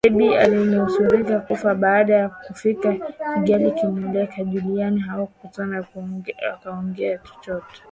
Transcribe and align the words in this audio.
Debby 0.03 0.37
alinusurika 0.37 1.39
kufa 1.39 1.75
baada 1.75 2.15
ya 2.15 2.29
kufika 2.29 2.95
Kigali 3.35 3.71
kumpeleka 3.71 4.43
Juliana 4.43 5.01
hawakutaka 5.01 5.87
akaongee 6.53 7.17
chochote 7.17 7.79